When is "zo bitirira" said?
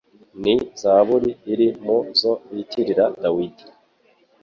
2.19-3.05